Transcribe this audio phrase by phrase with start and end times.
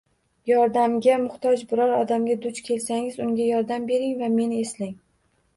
[0.51, 4.99] Yordamga muhtoj biror odamga duch kelsangiz, unga yordam bering va meni eslang